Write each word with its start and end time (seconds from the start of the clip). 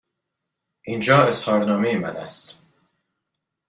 اینجا 0.81 1.23
اظهارنامه 1.25 1.97
من 1.97 2.17
است. 2.17 2.57